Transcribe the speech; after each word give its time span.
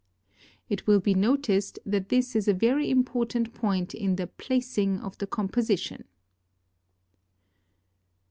It 0.67 0.87
will 0.87 0.99
be 0.99 1.13
noticed 1.13 1.77
that 1.85 2.09
this 2.09 2.35
is 2.35 2.47
a 2.47 2.55
very 2.55 2.89
important 2.89 3.53
point 3.53 3.93
in 3.93 4.15
the 4.15 4.25
"placing" 4.25 4.99
of 4.99 5.15
the 5.19 5.27
composition. 5.27 6.05